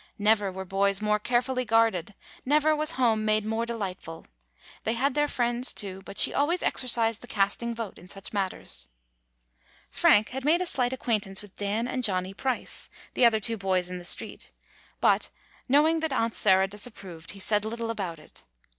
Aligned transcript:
Never 0.17 0.51
were 0.51 0.65
boys 0.65 0.99
more 0.99 1.19
carefully 1.19 1.63
guarded, 1.63 2.15
never 2.43 2.75
was 2.75 2.89
home 2.97 3.23
made 3.23 3.45
more 3.45 3.67
delightful. 3.67 4.25
They 4.83 4.93
had 4.93 5.13
their 5.13 5.27
friends, 5.27 5.71
too, 5.73 6.01
but 6.05 6.17
she 6.17 6.33
always 6.33 6.63
exercised 6.63 7.21
the 7.21 7.27
casting 7.27 7.75
vote 7.75 7.99
in 7.99 8.09
such 8.09 8.33
matters. 8.33 8.87
Frank 9.91 10.29
had 10.29 10.43
made 10.43 10.59
a 10.59 10.65
slight 10.65 10.91
acquaintance 10.91 11.43
with 11.43 11.53
Dan 11.53 11.87
and 11.87 12.03
Johnny 12.03 12.33
Price, 12.33 12.89
the 13.13 13.27
other 13.27 13.39
two 13.39 13.57
boys 13.57 13.91
in 13.91 13.99
the 13.99 14.03
street, 14.03 14.49
but, 15.01 15.29
knowing 15.69 15.99
that 15.99 16.11
Aunt 16.11 16.33
Sarah 16.33 16.67
disapproved, 16.67 17.33
he 17.33 17.39
said 17.39 17.63
little 17.63 17.91
about 17.91 18.17
it. 18.17 18.41